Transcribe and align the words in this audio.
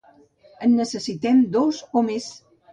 En 0.67 0.73
necessitem 0.79 1.45
dos, 1.59 1.85
o 2.03 2.07
més. 2.11 2.35